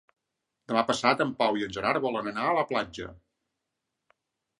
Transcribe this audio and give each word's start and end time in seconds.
Demà 0.69 0.81
passat 0.85 1.19
en 1.25 1.33
Pau 1.41 1.59
i 1.59 1.65
en 1.65 1.75
Gerard 1.77 2.01
volen 2.05 2.31
anar 2.31 2.47
a 2.47 2.55
la 2.61 2.65
platja. 2.71 3.11